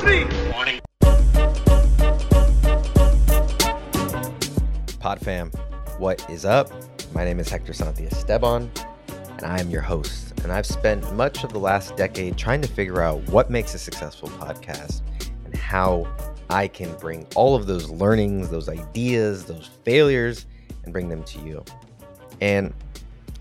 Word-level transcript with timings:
three. 0.00 0.24
Warning. 0.50 0.80
Podfam, 4.98 5.54
what 5.98 6.24
is 6.30 6.46
up? 6.46 6.70
My 7.14 7.24
name 7.24 7.38
is 7.38 7.50
Hector 7.50 7.74
Santiesteban, 7.74 8.70
and 9.36 9.42
I 9.44 9.60
am 9.60 9.68
your 9.68 9.82
host. 9.82 10.40
And 10.42 10.52
I've 10.52 10.64
spent 10.64 11.14
much 11.14 11.44
of 11.44 11.52
the 11.52 11.58
last 11.58 11.96
decade 11.96 12.38
trying 12.38 12.62
to 12.62 12.68
figure 12.68 13.02
out 13.02 13.20
what 13.28 13.50
makes 13.50 13.74
a 13.74 13.78
successful 13.78 14.30
podcast 14.30 15.02
and 15.44 15.54
how 15.54 16.08
I 16.48 16.66
can 16.66 16.94
bring 16.96 17.26
all 17.34 17.54
of 17.54 17.66
those 17.66 17.90
learnings, 17.90 18.48
those 18.48 18.70
ideas, 18.70 19.44
those 19.44 19.68
failures, 19.84 20.46
and 20.84 20.94
bring 20.94 21.10
them 21.10 21.22
to 21.24 21.40
you. 21.40 21.62
And 22.40 22.72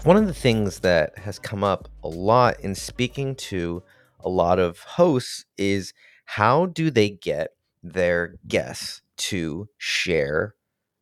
one 0.04 0.18
of 0.18 0.28
the 0.28 0.34
things 0.34 0.80
that 0.80 1.18
has 1.20 1.40
come 1.40 1.64
up 1.64 1.88
a 2.04 2.10
lot 2.10 2.60
in 2.60 2.76
speaking 2.76 3.36
to 3.36 3.82
a 4.20 4.30
lot 4.30 4.60
of 4.60 4.80
hosts 4.80 5.46
is 5.58 5.94
how 6.34 6.68
do 6.68 6.92
they 6.92 7.10
get 7.10 7.56
their 7.82 8.36
guests 8.48 9.02
to 9.18 9.68
share 9.80 10.54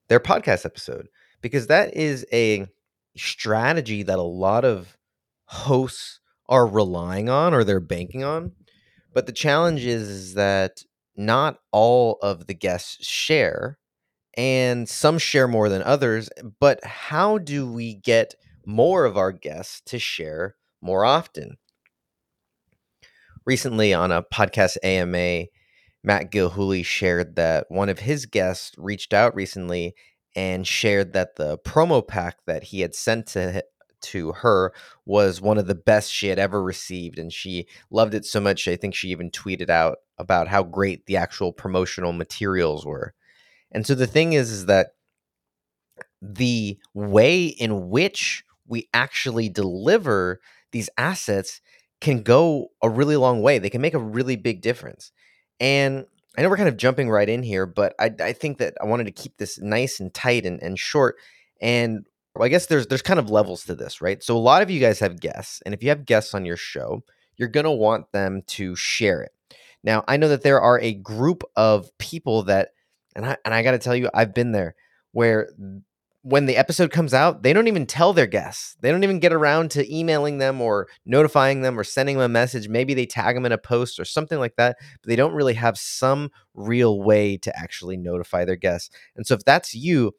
their 0.08 0.22
podcast 0.22 0.66
episode? 0.66 1.10
Because 1.42 1.68
that 1.68 1.94
is 1.98 2.26
a 2.32 2.66
strategy 3.18 4.04
that 4.04 4.20
a 4.20 4.22
lot 4.22 4.64
of 4.64 4.96
hosts 5.44 6.22
are 6.48 6.66
relying 6.66 7.28
on 7.28 7.54
or 7.54 7.66
they're 7.66 7.82
banking 7.82 8.24
on. 8.24 8.54
But 9.14 9.26
the 9.26 9.34
challenge 9.34 9.84
is, 9.86 10.08
is 10.08 10.34
that 10.36 10.84
not 11.18 11.60
all 11.74 12.20
of 12.22 12.48
the 12.48 12.54
guests 12.54 13.06
share 13.06 13.78
and 14.38 14.88
some 14.88 15.18
share 15.18 15.50
more 15.50 15.68
than 15.68 15.84
others. 15.84 16.30
But 16.62 16.82
how 16.86 17.38
do 17.38 17.70
we 17.70 17.96
get 17.96 18.36
more 18.66 19.04
of 19.04 19.18
our 19.18 19.34
guests 19.34 19.82
to 19.88 20.00
share 20.00 20.56
more 20.82 21.04
often? 21.04 21.58
Recently, 23.48 23.94
on 23.94 24.12
a 24.12 24.22
podcast 24.22 24.76
AMA, 24.84 25.46
Matt 26.04 26.32
Gilhooly 26.32 26.86
shared 26.86 27.38
that 27.38 27.66
one 27.70 27.88
of 27.88 28.00
his 28.00 28.26
guests 28.26 28.76
reached 28.78 29.14
out 29.14 29.34
recently 29.34 29.96
and 30.36 30.68
shared 30.68 31.14
that 31.14 31.38
the 31.38 31.58
promo 31.60 32.06
pack 32.06 32.40
that 32.46 32.66
he 32.66 32.82
had 32.82 32.94
sent 32.94 33.26
to 33.28 33.64
to 34.00 34.34
her 34.34 34.74
was 35.06 35.42
one 35.42 35.58
of 35.58 35.66
the 35.66 35.74
best 35.74 36.12
she 36.12 36.28
had 36.28 36.38
ever 36.38 36.62
received 36.62 37.18
and 37.18 37.34
she 37.34 37.66
loved 37.90 38.14
it 38.14 38.24
so 38.24 38.40
much 38.40 38.68
i 38.68 38.76
think 38.76 38.94
she 38.94 39.08
even 39.10 39.32
tweeted 39.32 39.72
out 39.72 39.98
about 40.18 40.48
how 40.48 40.64
great 40.64 41.06
the 41.06 41.18
actual 41.18 41.54
promotional 41.54 42.14
materials 42.14 42.86
were. 42.86 43.14
And 43.72 43.86
so 43.86 43.96
the 43.96 44.08
thing 44.08 44.34
is, 44.34 44.52
is 44.52 44.66
that 44.66 44.92
the 46.22 46.78
way 46.94 47.46
in 47.46 47.90
which 47.90 48.44
we 48.66 48.90
actually 48.94 49.50
deliver 49.50 50.40
these 50.72 50.90
assets 50.98 51.62
can 52.02 52.22
go 52.22 52.70
a 52.82 52.90
really 52.90 53.18
long 53.18 53.42
way. 53.42 53.60
They 53.60 53.70
can 53.70 53.82
make 53.82 53.94
a 53.94 54.00
really 54.00 54.36
big 54.36 54.62
difference. 54.62 55.12
And 55.60 56.06
I 56.38 56.42
know 56.42 56.50
we're 56.50 56.58
kind 56.58 56.70
of 56.70 56.78
jumping 56.78 57.10
right 57.10 57.28
in 57.28 57.42
here, 57.42 57.66
but 57.66 57.96
I, 58.00 58.12
I 58.20 58.34
think 58.34 58.60
that 58.60 58.76
I 58.82 58.86
wanted 58.86 59.06
to 59.06 59.12
keep 59.12 59.38
this 59.38 59.60
nice 59.60 60.00
and 60.00 60.14
tight 60.14 60.46
and, 60.46 60.62
and 60.62 60.78
short. 60.78 61.16
And 61.62 62.06
I 62.40 62.50
guess 62.50 62.68
there's 62.68 62.88
there's 62.88 63.02
kind 63.02 63.20
of 63.20 63.32
levels 63.32 63.64
to 63.66 63.76
this, 63.76 64.02
right? 64.02 64.24
So 64.24 64.38
a 64.38 64.40
lot 64.40 64.62
of 64.62 64.70
you 64.70 64.80
guys 64.80 65.00
have 65.00 65.20
guests, 65.20 65.62
and 65.66 65.74
if 65.74 65.82
you 65.82 65.90
have 65.90 66.06
guests 66.06 66.36
on 66.36 66.46
your 66.46 66.58
show, 66.58 67.04
you're 67.36 67.50
gonna 67.50 67.74
want 67.74 68.12
them 68.12 68.44
to 68.48 68.76
share 68.76 69.24
it. 69.24 69.32
Now, 69.84 70.04
I 70.08 70.18
know 70.18 70.28
that 70.28 70.44
there 70.44 70.62
are 70.62 70.80
a 70.80 70.94
group 70.94 71.44
of 71.56 71.90
people 71.98 72.44
that 72.44 72.70
and 73.16 73.26
I 73.26 73.38
and 73.44 73.54
I 73.54 73.64
got 73.64 73.72
to 73.72 73.80
tell 73.80 73.96
you, 73.96 74.10
I've 74.14 74.34
been 74.34 74.52
there 74.52 74.76
where 75.12 75.50
when 76.28 76.46
the 76.46 76.58
episode 76.58 76.92
comes 76.92 77.14
out, 77.14 77.42
they 77.42 77.54
don't 77.54 77.70
even 77.70 77.86
tell 77.86 78.12
their 78.12 78.28
guests. 78.28 78.76
They 78.82 78.92
don't 78.92 79.06
even 79.06 79.20
get 79.20 79.32
around 79.32 79.72
to 79.72 79.96
emailing 79.96 80.40
them 80.40 80.60
or 80.60 80.90
notifying 81.06 81.62
them 81.62 81.80
or 81.80 81.86
sending 81.86 82.18
them 82.18 82.26
a 82.26 82.28
message. 82.28 82.68
Maybe 82.68 82.94
they 82.94 83.06
tag 83.06 83.34
them 83.34 83.46
in 83.46 83.54
a 83.54 83.58
post 83.58 83.98
or 83.98 84.04
something 84.04 84.38
like 84.38 84.58
that, 84.58 84.76
but 85.02 85.08
they 85.08 85.16
don't 85.16 85.34
really 85.34 85.54
have 85.54 85.78
some 85.78 86.30
real 86.54 87.02
way 87.02 87.38
to 87.38 87.58
actually 87.58 87.96
notify 87.96 88.44
their 88.44 88.58
guests. 88.58 88.90
And 89.16 89.26
so 89.26 89.36
if 89.36 89.46
that's 89.46 89.74
you, 89.74 90.16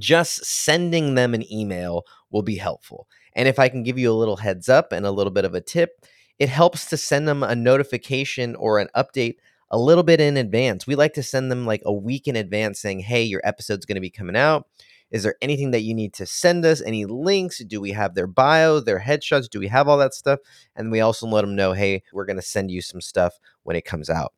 just 0.00 0.44
sending 0.44 1.14
them 1.14 1.32
an 1.32 1.50
email 1.52 2.02
will 2.30 2.42
be 2.42 2.56
helpful. 2.56 3.06
And 3.34 3.46
if 3.46 3.60
I 3.60 3.68
can 3.68 3.84
give 3.84 4.00
you 4.00 4.10
a 4.10 4.18
little 4.18 4.38
heads 4.38 4.68
up 4.68 4.90
and 4.90 5.06
a 5.06 5.12
little 5.12 5.32
bit 5.32 5.44
of 5.44 5.54
a 5.54 5.60
tip, 5.60 6.04
it 6.40 6.48
helps 6.48 6.86
to 6.86 6.96
send 6.96 7.28
them 7.28 7.44
a 7.44 7.54
notification 7.54 8.56
or 8.56 8.80
an 8.80 8.88
update 8.96 9.36
a 9.70 9.78
little 9.78 10.02
bit 10.02 10.20
in 10.20 10.36
advance. 10.36 10.88
We 10.88 10.96
like 10.96 11.14
to 11.14 11.22
send 11.22 11.52
them 11.52 11.66
like 11.66 11.82
a 11.84 11.92
week 11.92 12.26
in 12.26 12.34
advance 12.34 12.80
saying, 12.80 12.98
hey, 12.98 13.22
your 13.22 13.42
episode's 13.44 13.86
going 13.86 13.94
to 13.94 14.00
be 14.00 14.10
coming 14.10 14.34
out. 14.34 14.66
Is 15.10 15.22
there 15.22 15.36
anything 15.42 15.72
that 15.72 15.80
you 15.80 15.94
need 15.94 16.12
to 16.14 16.26
send 16.26 16.64
us? 16.64 16.80
Any 16.80 17.04
links? 17.04 17.58
Do 17.64 17.80
we 17.80 17.90
have 17.92 18.14
their 18.14 18.26
bio, 18.26 18.80
their 18.80 19.00
headshots? 19.00 19.50
Do 19.50 19.58
we 19.58 19.68
have 19.68 19.88
all 19.88 19.98
that 19.98 20.14
stuff? 20.14 20.38
And 20.76 20.90
we 20.90 21.00
also 21.00 21.26
let 21.26 21.42
them 21.42 21.56
know, 21.56 21.72
hey, 21.72 22.02
we're 22.12 22.26
going 22.26 22.36
to 22.36 22.42
send 22.42 22.70
you 22.70 22.80
some 22.80 23.00
stuff 23.00 23.34
when 23.64 23.76
it 23.76 23.84
comes 23.84 24.08
out. 24.08 24.32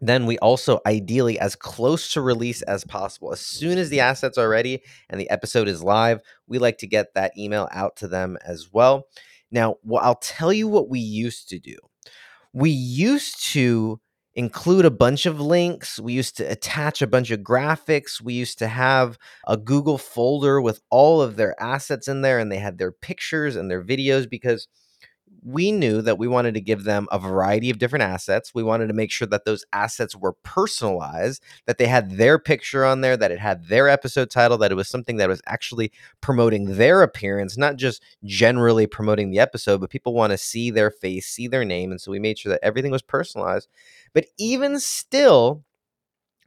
Then 0.00 0.26
we 0.26 0.38
also 0.38 0.80
ideally 0.84 1.38
as 1.38 1.56
close 1.56 2.12
to 2.12 2.20
release 2.20 2.60
as 2.62 2.84
possible. 2.84 3.32
As 3.32 3.40
soon 3.40 3.78
as 3.78 3.88
the 3.88 4.00
assets 4.00 4.36
are 4.36 4.48
ready 4.48 4.82
and 5.08 5.18
the 5.18 5.30
episode 5.30 5.68
is 5.68 5.82
live, 5.82 6.20
we 6.46 6.58
like 6.58 6.78
to 6.78 6.86
get 6.86 7.14
that 7.14 7.32
email 7.38 7.68
out 7.72 7.96
to 7.96 8.08
them 8.08 8.36
as 8.44 8.72
well. 8.72 9.06
Now, 9.50 9.76
well, 9.84 10.02
I'll 10.04 10.16
tell 10.16 10.52
you 10.52 10.68
what 10.68 10.90
we 10.90 10.98
used 10.98 11.48
to 11.50 11.58
do. 11.58 11.76
We 12.52 12.70
used 12.70 13.42
to 13.52 14.00
include 14.36 14.84
a 14.84 14.90
bunch 14.90 15.26
of 15.26 15.40
links. 15.40 15.98
We 15.98 16.12
used 16.12 16.36
to 16.36 16.44
attach 16.44 17.02
a 17.02 17.06
bunch 17.06 17.30
of 17.30 17.40
graphics. 17.40 18.20
We 18.20 18.34
used 18.34 18.58
to 18.58 18.68
have 18.68 19.18
a 19.46 19.56
Google 19.56 19.98
folder 19.98 20.60
with 20.60 20.80
all 20.90 21.22
of 21.22 21.36
their 21.36 21.60
assets 21.60 22.06
in 22.06 22.20
there, 22.20 22.38
and 22.38 22.52
they 22.52 22.58
had 22.58 22.78
their 22.78 22.92
pictures 22.92 23.56
and 23.56 23.70
their 23.70 23.82
videos 23.82 24.28
because 24.28 24.68
we 25.42 25.72
knew 25.72 26.02
that 26.02 26.18
we 26.18 26.28
wanted 26.28 26.54
to 26.54 26.60
give 26.60 26.84
them 26.84 27.08
a 27.10 27.18
variety 27.18 27.70
of 27.70 27.78
different 27.78 28.02
assets. 28.02 28.54
We 28.54 28.62
wanted 28.62 28.88
to 28.88 28.94
make 28.94 29.10
sure 29.10 29.28
that 29.28 29.44
those 29.44 29.64
assets 29.72 30.16
were 30.16 30.32
personalized, 30.42 31.42
that 31.66 31.78
they 31.78 31.86
had 31.86 32.12
their 32.12 32.38
picture 32.38 32.84
on 32.84 33.00
there, 33.00 33.16
that 33.16 33.30
it 33.30 33.38
had 33.38 33.68
their 33.68 33.88
episode 33.88 34.30
title, 34.30 34.58
that 34.58 34.72
it 34.72 34.76
was 34.76 34.88
something 34.88 35.16
that 35.16 35.28
was 35.28 35.42
actually 35.46 35.92
promoting 36.20 36.76
their 36.76 37.02
appearance, 37.02 37.56
not 37.56 37.76
just 37.76 38.02
generally 38.24 38.86
promoting 38.86 39.30
the 39.30 39.38
episode, 39.38 39.80
but 39.80 39.90
people 39.90 40.14
want 40.14 40.32
to 40.32 40.38
see 40.38 40.70
their 40.70 40.90
face, 40.90 41.26
see 41.26 41.48
their 41.48 41.64
name. 41.64 41.90
And 41.90 42.00
so 42.00 42.10
we 42.10 42.18
made 42.18 42.38
sure 42.38 42.50
that 42.50 42.64
everything 42.64 42.90
was 42.90 43.02
personalized. 43.02 43.68
But 44.12 44.26
even 44.38 44.80
still, 44.80 45.64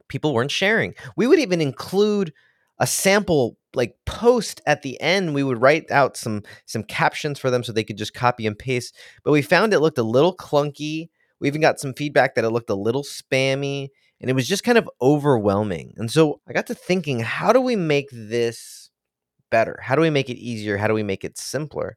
people 0.08 0.34
weren't 0.34 0.50
sharing. 0.50 0.94
We 1.16 1.26
would 1.26 1.38
even 1.38 1.60
include 1.60 2.32
a 2.80 2.86
sample 2.86 3.56
like 3.74 3.94
post 4.04 4.60
at 4.66 4.82
the 4.82 5.00
end 5.00 5.32
we 5.32 5.44
would 5.44 5.62
write 5.62 5.88
out 5.92 6.16
some 6.16 6.42
some 6.66 6.82
captions 6.82 7.38
for 7.38 7.50
them 7.50 7.62
so 7.62 7.70
they 7.72 7.84
could 7.84 7.98
just 7.98 8.14
copy 8.14 8.46
and 8.46 8.58
paste 8.58 8.96
but 9.22 9.30
we 9.30 9.42
found 9.42 9.72
it 9.72 9.80
looked 9.80 9.98
a 9.98 10.02
little 10.02 10.36
clunky. 10.36 11.08
We 11.38 11.48
even 11.48 11.60
got 11.60 11.80
some 11.80 11.94
feedback 11.94 12.34
that 12.34 12.44
it 12.44 12.50
looked 12.50 12.70
a 12.70 12.74
little 12.74 13.04
spammy 13.04 13.88
and 14.20 14.28
it 14.28 14.34
was 14.34 14.48
just 14.48 14.64
kind 14.64 14.76
of 14.76 14.90
overwhelming 15.00 15.94
and 15.96 16.10
so 16.10 16.40
i 16.48 16.52
got 16.52 16.66
to 16.66 16.74
thinking 16.74 17.20
how 17.20 17.52
do 17.52 17.60
we 17.60 17.76
make 17.76 18.08
this 18.12 18.80
better? 19.50 19.78
How 19.82 19.94
do 19.94 20.02
we 20.02 20.10
make 20.10 20.30
it 20.30 20.38
easier? 20.38 20.76
How 20.76 20.86
do 20.88 20.94
we 20.94 21.02
make 21.02 21.24
it 21.24 21.36
simpler? 21.36 21.96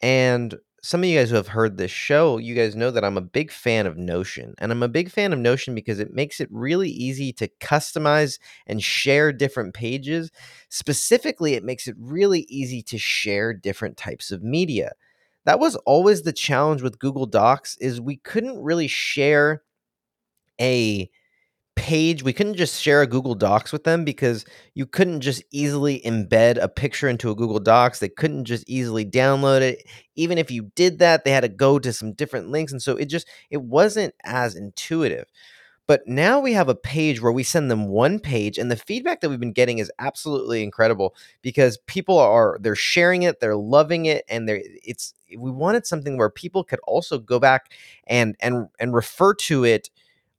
And 0.00 0.54
some 0.82 1.02
of 1.02 1.08
you 1.08 1.16
guys 1.16 1.30
who 1.30 1.36
have 1.36 1.48
heard 1.48 1.76
this 1.76 1.92
show, 1.92 2.38
you 2.38 2.56
guys 2.56 2.74
know 2.74 2.90
that 2.90 3.04
I'm 3.04 3.16
a 3.16 3.20
big 3.22 3.52
fan 3.52 3.86
of 3.86 3.96
Notion. 3.96 4.54
And 4.58 4.72
I'm 4.72 4.82
a 4.82 4.88
big 4.88 5.10
fan 5.10 5.32
of 5.32 5.38
Notion 5.38 5.76
because 5.76 6.00
it 6.00 6.12
makes 6.12 6.40
it 6.40 6.48
really 6.50 6.90
easy 6.90 7.32
to 7.34 7.48
customize 7.60 8.40
and 8.66 8.82
share 8.82 9.32
different 9.32 9.74
pages. 9.74 10.32
Specifically, 10.70 11.54
it 11.54 11.62
makes 11.62 11.86
it 11.86 11.94
really 12.00 12.40
easy 12.48 12.82
to 12.82 12.98
share 12.98 13.54
different 13.54 13.96
types 13.96 14.32
of 14.32 14.42
media. 14.42 14.92
That 15.44 15.60
was 15.60 15.76
always 15.86 16.22
the 16.22 16.32
challenge 16.32 16.82
with 16.82 16.98
Google 16.98 17.26
Docs 17.26 17.76
is 17.78 18.00
we 18.00 18.16
couldn't 18.16 18.60
really 18.60 18.88
share 18.88 19.62
a 20.60 21.08
page 21.74 22.22
we 22.22 22.32
couldn't 22.32 22.54
just 22.56 22.80
share 22.80 23.02
a 23.02 23.06
google 23.06 23.34
docs 23.34 23.72
with 23.72 23.84
them 23.84 24.04
because 24.04 24.44
you 24.74 24.84
couldn't 24.86 25.20
just 25.22 25.42
easily 25.52 26.00
embed 26.04 26.62
a 26.62 26.68
picture 26.68 27.08
into 27.08 27.30
a 27.30 27.34
google 27.34 27.58
docs. 27.60 27.98
They 27.98 28.08
couldn't 28.10 28.44
just 28.44 28.68
easily 28.68 29.04
download 29.06 29.62
it. 29.62 29.82
Even 30.14 30.36
if 30.38 30.50
you 30.50 30.70
did 30.74 30.98
that 30.98 31.24
they 31.24 31.30
had 31.32 31.40
to 31.42 31.48
go 31.48 31.78
to 31.78 31.92
some 31.92 32.12
different 32.12 32.48
links 32.50 32.72
and 32.72 32.82
so 32.82 32.96
it 32.96 33.06
just 33.06 33.26
it 33.50 33.62
wasn't 33.62 34.14
as 34.24 34.54
intuitive. 34.54 35.24
But 35.88 36.06
now 36.06 36.40
we 36.40 36.52
have 36.52 36.68
a 36.68 36.74
page 36.74 37.20
where 37.20 37.32
we 37.32 37.42
send 37.42 37.70
them 37.70 37.88
one 37.88 38.20
page 38.20 38.56
and 38.58 38.70
the 38.70 38.76
feedback 38.76 39.20
that 39.20 39.28
we've 39.28 39.40
been 39.40 39.52
getting 39.52 39.78
is 39.78 39.90
absolutely 39.98 40.62
incredible 40.62 41.14
because 41.42 41.78
people 41.86 42.18
are 42.18 42.58
they're 42.60 42.76
sharing 42.76 43.22
it 43.24 43.40
they're 43.40 43.56
loving 43.56 44.06
it 44.06 44.24
and 44.28 44.48
they're 44.48 44.62
it's 44.64 45.14
we 45.36 45.50
wanted 45.50 45.86
something 45.86 46.16
where 46.16 46.30
people 46.30 46.62
could 46.64 46.80
also 46.86 47.18
go 47.18 47.38
back 47.40 47.72
and 48.06 48.36
and 48.40 48.68
and 48.78 48.94
refer 48.94 49.34
to 49.34 49.64
it 49.64 49.90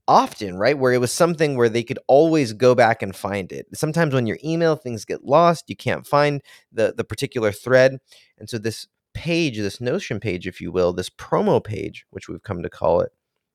often, 0.08 0.58
right? 0.58 0.78
Where 0.78 0.94
it 0.94 1.00
was 1.00 1.12
something 1.12 1.56
where 1.56 1.70
they 1.70 1.84
could 1.84 2.00
always 2.08 2.54
go 2.54 2.76
back 2.76 3.02
and 3.02 3.16
find 3.16 3.52
it. 3.52 3.68
Sometimes 3.74 4.14
when 4.14 4.28
your 4.28 4.38
email 4.44 4.76
things 4.76 5.06
get 5.06 5.24
lost, 5.26 5.66
you 5.70 5.76
can't 5.76 6.06
find 6.08 6.42
the 6.72 6.94
the 6.96 7.04
particular 7.04 7.52
thread. 7.52 7.98
And 8.38 8.50
so 8.50 8.58
this 8.58 8.88
page, 9.14 9.58
this 9.58 9.80
Notion 9.82 10.20
page, 10.20 10.48
if 10.48 10.60
you 10.62 10.72
will, 10.72 10.94
this 10.94 11.10
promo 11.10 11.64
page, 11.64 12.06
which 12.12 12.28
we've 12.28 12.44
come 12.44 12.64
to 12.64 12.70
call 12.70 13.02
it, 13.02 13.12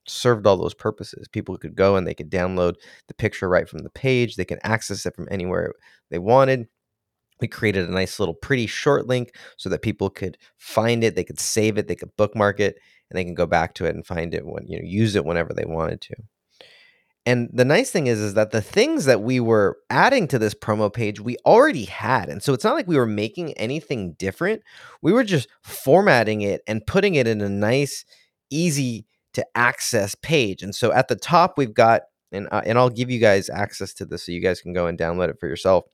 served 0.06 0.47
all 0.47 0.56
those 0.56 0.75
purposes. 0.75 1.29
People 1.29 1.56
could 1.59 1.75
go 1.77 1.97
and 1.97 2.06
they 2.06 2.15
could 2.15 2.31
download 2.31 2.75
the 3.09 3.15
picture 3.15 3.49
right 3.49 3.69
from 3.69 3.81
the 3.81 3.91
page. 3.91 4.37
They 4.37 4.45
can 4.45 4.59
access 4.65 5.05
it 5.06 5.15
from 5.15 5.29
anywhere 5.31 5.73
they 6.11 6.19
wanted. 6.19 6.69
We 7.41 7.49
created 7.49 7.89
a 7.89 7.93
nice 7.93 8.19
little 8.21 8.35
pretty 8.35 8.67
short 8.67 9.06
link 9.06 9.35
so 9.56 9.69
that 9.71 9.83
people 9.83 10.11
could 10.11 10.39
find 10.56 11.05
it, 11.05 11.15
they 11.15 11.25
could 11.25 11.41
save 11.41 11.79
it, 11.79 11.89
they 11.89 11.95
could 11.97 12.17
bookmark 12.17 12.61
it, 12.61 12.79
and 13.11 13.19
they 13.19 13.25
can 13.25 13.35
go 13.35 13.47
back 13.47 13.75
to 13.75 13.85
it 13.87 13.95
and 13.95 14.06
find 14.06 14.35
it 14.35 14.47
when 14.47 14.67
you 14.67 14.79
know 14.79 14.85
use 14.87 15.15
it 15.17 15.25
whenever 15.25 15.53
they 15.55 15.65
wanted 15.65 16.00
to. 16.03 16.17
And 17.26 17.50
the 17.53 17.65
nice 17.65 17.91
thing 17.91 18.06
is 18.06 18.20
is 18.20 18.35
that 18.35 18.53
the 18.53 18.62
things 18.62 19.05
that 19.05 19.20
we 19.20 19.38
were 19.38 19.76
adding 19.91 20.29
to 20.29 20.38
this 20.38 20.55
promo 20.55 20.93
page 20.93 21.20
we 21.20 21.37
already 21.44 21.85
had. 21.85 22.29
And 22.29 22.43
so 22.43 22.55
it's 22.55 22.65
not 22.65 22.75
like 22.75 22.87
we 22.87 22.97
were 22.97 23.06
making 23.06 23.53
anything 23.55 24.12
different. 24.15 24.62
We 25.03 25.12
were 25.12 25.25
just 25.25 25.49
formatting 25.62 26.41
it 26.43 26.62
and 26.67 26.87
putting 26.87 27.17
it 27.17 27.26
in 27.26 27.41
a 27.41 27.49
nice 27.49 28.05
easy 28.50 29.05
to 29.35 29.44
access 29.55 30.15
page. 30.15 30.62
And 30.62 30.75
so 30.75 30.93
at 30.93 31.09
the 31.09 31.17
top 31.17 31.59
we've 31.59 31.75
got 31.75 32.03
and 32.32 32.49
uh, 32.50 32.62
and 32.65 32.79
I'll 32.79 32.91
give 32.91 33.11
you 33.11 33.19
guys 33.19 33.50
access 33.50 33.93
to 33.94 34.06
this 34.06 34.25
so 34.25 34.32
you 34.32 34.41
guys 34.41 34.61
can 34.61 34.73
go 34.73 34.87
and 34.87 34.99
download 34.99 35.29
it 35.29 35.38
for 35.38 35.47
yourself 35.49 35.85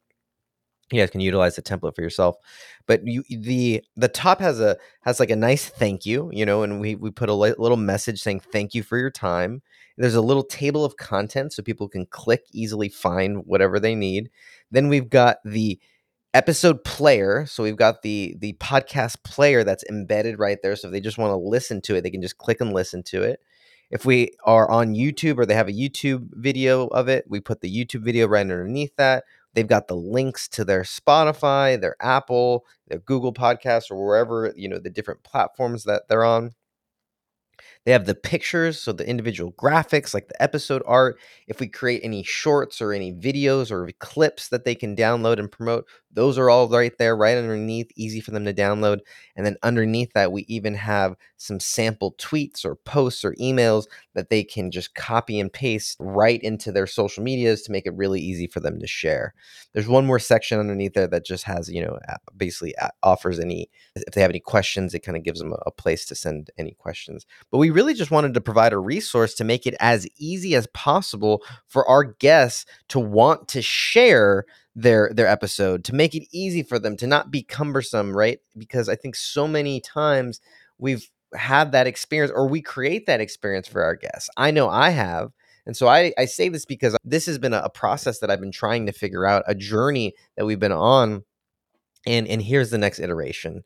you 0.93 1.01
guys 1.01 1.11
can 1.11 1.21
utilize 1.21 1.57
the 1.57 1.63
template 1.63 1.95
for 1.95 2.03
yourself 2.03 2.37
but 2.87 3.07
you 3.07 3.25
the 3.31 3.83
the 3.97 4.09
top 4.09 4.41
has 4.41 4.61
a 4.61 4.77
has 5.03 5.19
like 5.19 5.31
a 5.31 5.37
nice 5.37 5.67
thank 5.67 6.05
you 6.05 6.31
you 6.33 6.45
know 6.45 6.63
and 6.63 6.81
we 6.81 6.95
we 6.95 7.11
put 7.11 7.29
a 7.29 7.35
li- 7.35 7.55
little 7.59 7.77
message 7.77 8.21
saying 8.21 8.41
thank 8.41 8.75
you 8.75 8.83
for 8.83 8.99
your 8.99 9.11
time 9.11 9.63
there's 9.97 10.15
a 10.15 10.21
little 10.23 10.43
table 10.43 10.85
of 10.85 10.97
content 10.97 11.53
so 11.53 11.63
people 11.63 11.89
can 11.89 12.07
click 12.07 12.45
easily 12.53 12.89
find 12.89 13.47
whatever 13.47 13.79
they 13.79 13.95
need. 13.95 14.31
Then 14.71 14.89
we've 14.89 15.09
got 15.09 15.39
the 15.45 15.79
episode 16.33 16.83
player 16.83 17.47
so 17.47 17.63
we've 17.63 17.77
got 17.77 18.03
the 18.03 18.35
the 18.41 18.55
podcast 18.55 19.23
player 19.23 19.63
that's 19.63 19.85
embedded 19.89 20.37
right 20.37 20.59
there 20.63 20.75
so 20.75 20.89
if 20.89 20.93
they 20.93 21.01
just 21.01 21.17
want 21.17 21.31
to 21.31 21.37
listen 21.37 21.81
to 21.81 21.95
it 21.95 22.01
they 22.01 22.11
can 22.11 22.21
just 22.21 22.39
click 22.39 22.61
and 22.61 22.73
listen 22.73 23.05
to 23.05 23.23
it. 23.23 23.39
If 23.91 24.05
we 24.05 24.31
are 24.45 24.69
on 24.69 24.95
youtube 24.95 25.39
or 25.39 25.47
they 25.47 25.55
have 25.55 25.69
a 25.69 25.73
youtube 25.73 26.29
video 26.33 26.89
of 26.89 27.09
it 27.09 27.25
we 27.29 27.39
put 27.39 27.61
the 27.61 27.73
youtube 27.73 28.03
video 28.03 28.27
right 28.27 28.41
underneath 28.41 28.97
that. 28.97 29.23
They've 29.55 29.67
got 29.67 29.87
the 29.87 29.97
links 29.97 30.49
to 30.49 30.65
their 30.65 30.83
Spotify, 30.83 31.81
their 31.81 31.97
Apple, 32.01 32.67
their 32.89 32.99
Google 32.99 33.33
Podcasts, 33.33 33.91
or 33.91 34.05
wherever, 34.05 34.53
you 34.57 34.69
know, 34.69 34.79
the 34.79 34.91
different 34.91 35.23
platforms 35.23 35.85
that 35.85 36.03
they're 36.09 36.25
on. 36.25 36.53
They 37.85 37.93
have 37.93 38.07
the 38.07 38.15
pictures, 38.15 38.81
so 38.81 38.93
the 38.93 39.09
individual 39.09 39.53
graphics, 39.53 40.15
like 40.15 40.29
the 40.29 40.43
episode 40.43 40.83
art. 40.87 41.19
If 41.47 41.61
we 41.61 41.69
create 41.69 42.01
any 42.03 42.23
shorts 42.23 42.81
or 42.81 42.93
any 42.93 43.13
videos 43.13 43.71
or 43.71 43.91
clips 43.99 44.49
that 44.49 44.65
they 44.65 44.75
can 44.75 44.97
download 44.97 45.39
and 45.39 45.51
promote, 45.53 45.87
those 46.11 46.39
are 46.39 46.49
all 46.49 46.69
right 46.69 46.97
there, 46.99 47.17
right 47.17 47.37
underneath, 47.37 47.91
easy 47.97 48.21
for 48.21 48.31
them 48.31 48.45
to 48.45 48.55
download. 48.55 49.01
And 49.37 49.45
then 49.45 49.57
underneath 49.63 50.13
that, 50.15 50.33
we 50.33 50.43
even 50.43 50.75
have 50.75 51.17
some 51.37 51.59
sample 51.61 52.15
tweets 52.19 52.65
or 52.65 52.77
posts 52.77 53.25
or 53.25 53.35
emails 53.35 53.87
that 54.15 54.31
they 54.31 54.45
can 54.45 54.71
just 54.71 54.95
copy 54.95 55.41
and 55.41 55.53
paste 55.53 55.97
right 55.99 56.41
into 56.43 56.71
their 56.71 56.87
social 56.87 57.23
medias 57.23 57.63
to 57.63 57.73
make 57.73 57.85
it 57.85 57.95
really 57.97 58.21
easy 58.21 58.47
for 58.47 58.61
them 58.61 58.79
to 58.79 58.87
share. 58.87 59.35
There's 59.73 59.89
one 59.89 60.07
more 60.07 60.21
section 60.21 60.61
underneath 60.61 60.95
there 60.95 61.09
that 61.09 61.27
just 61.27 61.45
has, 61.45 61.69
you 61.69 61.85
know, 61.85 61.99
basically 62.37 62.75
offers 63.03 63.41
any, 63.41 63.69
if 63.97 64.15
they 64.15 64.21
have 64.21 64.31
any 64.31 64.41
questions, 64.41 64.95
it 64.95 65.01
kind 65.01 65.17
of 65.19 65.25
gives 65.25 65.41
them 65.41 65.53
a 65.67 65.71
place 65.73 66.07
to 66.07 66.15
send 66.15 66.51
any 66.57 66.73
questions. 66.79 67.27
But 67.51 67.59
we 67.59 67.71
really 67.75 67.95
just 67.95 68.11
wanted 68.11 68.35
to 68.35 68.41
provide 68.41 68.73
a 68.73 68.79
resource 68.79 69.35
to 69.35 69.45
make 69.45 69.67
it 69.67 69.75
as 69.81 70.07
easy 70.17 70.55
as 70.55 70.67
possible 70.69 71.43
for 71.67 71.87
our 71.89 72.05
guests 72.05 72.65
to 72.89 73.01
want 73.01 73.49
to 73.49 73.61
share 73.61 74.45
their 74.77 75.11
their 75.15 75.27
episode 75.27 75.85
to 75.85 75.95
make 75.95 76.15
it 76.15 76.27
easy 76.33 76.63
for 76.63 76.79
them 76.79 76.97
to 76.97 77.07
not 77.07 77.31
be 77.31 77.43
cumbersome 77.43 78.17
right? 78.17 78.39
Because 78.57 78.89
i 78.89 78.97
think 78.97 79.15
so 79.17 79.47
many 79.47 79.81
times 79.81 80.41
we've 80.79 81.11
had 81.35 81.73
that 81.73 81.87
experience 81.87 82.33
or 82.35 82.49
we 82.49 82.63
create 82.63 83.07
that 83.07 83.21
experience 83.21 83.67
for 83.67 83.83
our 83.83 83.97
guests. 83.97 84.31
I 84.37 84.51
know 84.51 84.69
i 84.69 84.91
have 84.91 85.33
and 85.67 85.77
so 85.77 85.89
i 85.89 86.13
i 86.19 86.25
say 86.25 86.49
this 86.49 86.65
because 86.65 86.97
this 87.05 87.27
has 87.27 87.39
been 87.39 87.53
a, 87.53 87.69
process 87.69 88.19
that 88.19 88.31
i've 88.31 88.41
been 88.41 88.53
trying 88.53 88.87
to 88.87 88.93
figure 88.93 89.27
out 89.27 89.45
a 89.47 89.55
journey 89.55 90.15
that 90.37 90.45
we've 90.45 90.61
been 90.61 90.73
on 90.73 91.25
and 92.07 92.27
and 92.29 92.43
here's 92.43 92.71
the 92.71 92.79
next 92.79 92.99
iteration 92.99 93.63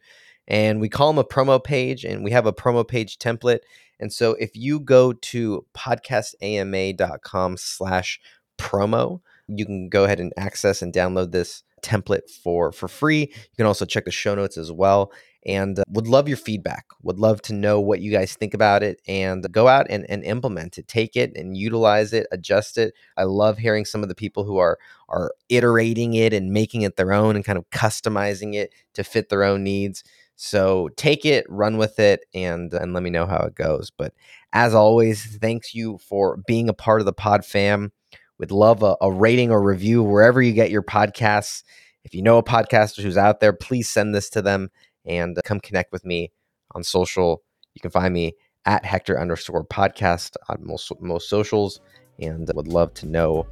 and 0.48 0.80
we 0.80 0.88
call 0.88 1.12
them 1.12 1.18
a 1.18 1.24
promo 1.24 1.62
page 1.62 2.04
and 2.04 2.24
we 2.24 2.32
have 2.32 2.46
a 2.46 2.52
promo 2.52 2.86
page 2.86 3.18
template 3.18 3.60
and 4.00 4.12
so 4.12 4.32
if 4.40 4.56
you 4.56 4.80
go 4.80 5.12
to 5.12 5.64
podcastama.com 5.74 7.56
slash 7.56 8.20
promo 8.58 9.20
you 9.46 9.64
can 9.64 9.88
go 9.88 10.04
ahead 10.04 10.20
and 10.20 10.32
access 10.36 10.82
and 10.82 10.92
download 10.92 11.30
this 11.30 11.62
template 11.82 12.28
for 12.30 12.72
for 12.72 12.88
free. 12.88 13.20
You 13.20 13.56
can 13.56 13.66
also 13.66 13.84
check 13.84 14.04
the 14.04 14.10
show 14.10 14.34
notes 14.34 14.56
as 14.56 14.70
well. 14.70 15.12
And 15.46 15.78
uh, 15.78 15.84
would 15.88 16.08
love 16.08 16.28
your 16.28 16.36
feedback. 16.36 16.86
Would 17.02 17.18
love 17.18 17.40
to 17.42 17.54
know 17.54 17.80
what 17.80 18.00
you 18.00 18.10
guys 18.10 18.34
think 18.34 18.54
about 18.54 18.82
it 18.82 19.00
and 19.06 19.50
go 19.52 19.68
out 19.68 19.86
and, 19.88 20.04
and 20.10 20.24
implement 20.24 20.76
it. 20.78 20.88
Take 20.88 21.16
it 21.16 21.32
and 21.36 21.56
utilize 21.56 22.12
it, 22.12 22.26
adjust 22.32 22.76
it. 22.76 22.92
I 23.16 23.22
love 23.22 23.56
hearing 23.56 23.84
some 23.84 24.02
of 24.02 24.08
the 24.08 24.14
people 24.14 24.44
who 24.44 24.58
are 24.58 24.78
are 25.08 25.32
iterating 25.48 26.14
it 26.14 26.32
and 26.32 26.52
making 26.52 26.82
it 26.82 26.96
their 26.96 27.12
own 27.12 27.36
and 27.36 27.44
kind 27.44 27.58
of 27.58 27.68
customizing 27.70 28.54
it 28.54 28.72
to 28.94 29.04
fit 29.04 29.28
their 29.28 29.44
own 29.44 29.62
needs. 29.62 30.04
So 30.40 30.88
take 30.96 31.24
it, 31.24 31.44
run 31.48 31.78
with 31.78 31.98
it, 31.98 32.24
and 32.32 32.72
and 32.72 32.94
let 32.94 33.02
me 33.02 33.10
know 33.10 33.26
how 33.26 33.38
it 33.38 33.56
goes. 33.56 33.90
But 33.90 34.14
as 34.52 34.72
always, 34.72 35.36
thanks 35.38 35.74
you 35.74 35.98
for 35.98 36.36
being 36.46 36.68
a 36.68 36.72
part 36.72 37.00
of 37.00 37.06
the 37.06 37.12
Pod 37.12 37.44
Fam. 37.44 37.90
Would 38.38 38.52
love 38.52 38.84
a, 38.84 38.96
a 39.00 39.10
rating 39.10 39.50
or 39.50 39.60
review 39.60 40.00
wherever 40.00 40.40
you 40.40 40.52
get 40.52 40.70
your 40.70 40.84
podcasts. 40.84 41.64
If 42.04 42.14
you 42.14 42.22
know 42.22 42.38
a 42.38 42.44
podcaster 42.44 43.02
who's 43.02 43.16
out 43.16 43.40
there, 43.40 43.52
please 43.52 43.88
send 43.88 44.14
this 44.14 44.30
to 44.30 44.40
them 44.40 44.70
and 45.04 45.36
uh, 45.36 45.40
come 45.44 45.58
connect 45.58 45.90
with 45.90 46.04
me 46.04 46.30
on 46.70 46.84
social. 46.84 47.42
You 47.74 47.80
can 47.80 47.90
find 47.90 48.14
me 48.14 48.36
at 48.64 48.84
Hector 48.84 49.20
underscore 49.20 49.64
podcast 49.64 50.36
on 50.48 50.58
most, 50.60 50.92
most 51.00 51.28
socials 51.28 51.80
and 52.20 52.48
would 52.54 52.68
love 52.68 52.94
to 52.94 53.06
know 53.06 53.44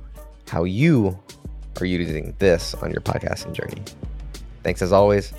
how 0.49 0.63
you 0.63 1.19
are 1.81 1.87
using 1.87 2.33
this 2.39 2.75
on 2.75 2.93
your 2.93 3.01
podcasting 3.01 3.55
journey. 3.55 3.83
Thanks 4.63 4.83
as 4.83 4.93
always 4.93 5.33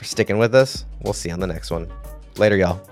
for 0.00 0.06
sticking 0.06 0.38
with 0.38 0.54
us. 0.54 0.86
We'll 1.02 1.12
see 1.12 1.28
you 1.28 1.34
on 1.34 1.40
the 1.40 1.46
next 1.46 1.70
one. 1.70 1.86
Later, 2.38 2.56
y'all. 2.56 2.89